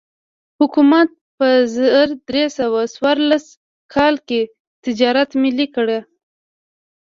حکومت 0.59 1.09
په 1.37 1.47
زر 1.75 2.07
درې 2.29 2.45
سوه 2.57 2.81
څوارلس 2.95 3.45
کال 3.93 4.15
کې 4.27 4.41
تجارت 4.83 5.29
ملي 5.41 5.67
کړ. 5.75 5.87